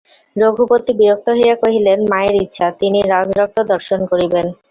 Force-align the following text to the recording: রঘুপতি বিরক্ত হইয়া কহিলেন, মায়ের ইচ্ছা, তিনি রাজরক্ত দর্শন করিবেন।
রঘুপতি 0.35 0.91
বিরক্ত 0.99 1.27
হইয়া 1.37 1.55
কহিলেন, 1.63 1.99
মায়ের 2.11 2.35
ইচ্ছা, 2.43 2.67
তিনি 2.81 2.99
রাজরক্ত 3.13 3.57
দর্শন 3.71 3.99
করিবেন। 4.11 4.45